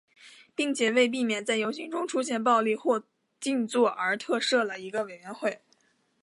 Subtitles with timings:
[0.55, 3.03] 并且为避免在游行中出现暴力或
[3.39, 5.61] 静坐而特设了一个委员会。